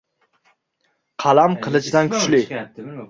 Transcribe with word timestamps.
•Qalam 1.25 1.57
qilichdan 1.67 2.11
kuchli. 2.15 2.41